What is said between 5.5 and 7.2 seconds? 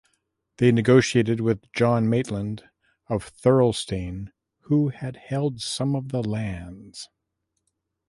some of the lands.